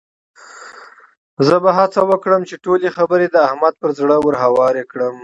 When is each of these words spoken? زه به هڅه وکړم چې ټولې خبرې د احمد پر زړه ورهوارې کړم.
زه 1.47 1.55
به 1.63 1.71
هڅه 1.77 2.01
وکړم 2.11 2.41
چې 2.49 2.55
ټولې 2.65 2.87
خبرې 2.97 3.27
د 3.31 3.35
احمد 3.47 3.73
پر 3.81 3.89
زړه 3.99 4.17
ورهوارې 4.21 4.83
کړم. 4.91 5.15